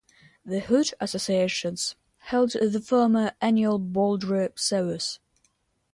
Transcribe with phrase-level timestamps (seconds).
[0.43, 5.19] The "Hood" Association's held the former Annual Boldre Service.